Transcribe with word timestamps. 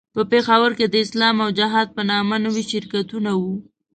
په 0.15 0.21
پېښور 0.31 0.71
کې 0.79 0.85
د 0.89 0.95
اسلام 1.05 1.35
او 1.43 1.49
جهاد 1.59 1.87
په 1.95 2.01
نامه 2.11 2.35
نوي 2.45 2.63
شرکتونه 2.71 3.31
وو. 3.41 3.55